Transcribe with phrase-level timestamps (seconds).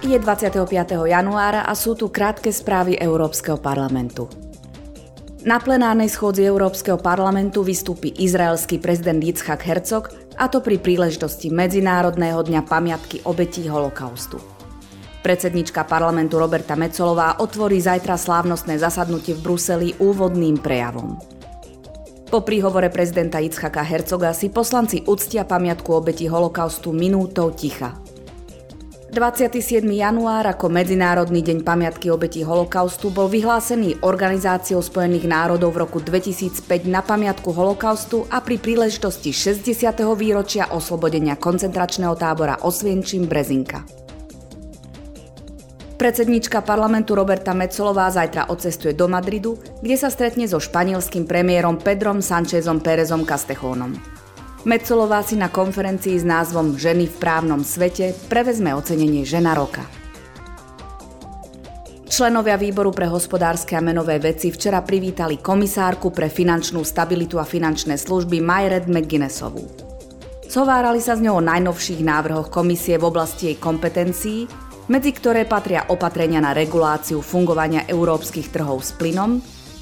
[0.00, 0.64] Je 25.
[1.12, 4.32] januára a sú tu krátke správy Európskeho parlamentu.
[5.44, 10.08] Na plenárnej schôdzi Európskeho parlamentu vystúpi izraelský prezident Yitzhak Herzog
[10.40, 14.40] a to pri príležitosti Medzinárodného dňa pamiatky obetí holokaustu.
[15.20, 21.20] Predsednička parlamentu Roberta Mecolová otvorí zajtra slávnostné zasadnutie v Bruseli úvodným prejavom.
[22.32, 28.00] Po príhovore prezidenta Yitzhaka Hercoga si poslanci uctia pamiatku obetí holokaustu minútou ticha.
[29.10, 29.82] 27.
[29.90, 36.86] január ako Medzinárodný deň pamiatky obetí holokaustu bol vyhlásený Organizáciou spojených národov v roku 2005
[36.86, 39.66] na pamiatku holokaustu a pri príležitosti 60.
[40.14, 43.82] výročia oslobodenia koncentračného tábora Osvienčím Brezinka.
[45.98, 52.22] Predsednička parlamentu Roberta Mecolová zajtra odcestuje do Madridu, kde sa stretne so španielským premiérom Pedrom
[52.22, 54.19] Sanchezom Pérezom Castejónom.
[54.60, 59.80] Metzolová si na konferencii s názvom Ženy v právnom svete prevezme ocenenie Žena roka.
[62.04, 67.96] Členovia výboru pre hospodárske a menové veci včera privítali komisárku pre finančnú stabilitu a finančné
[67.96, 69.64] služby Myred McGuinnessovú.
[70.44, 74.44] Zhovárali sa s ňou o najnovších návrhoch komisie v oblasti jej kompetencií,
[74.92, 79.40] medzi ktoré patria opatrenia na reguláciu fungovania európskych trhov s plynom,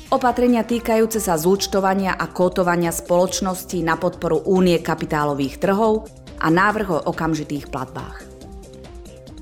[0.09, 6.09] Opatrenia týkajúce sa zúčtovania a kótovania spoločností na podporu únie kapitálových trhov
[6.41, 8.25] a návrh o okamžitých platbách.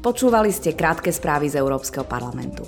[0.02, 2.66] Počúvali ste krátke správy z Európskeho parlamentu.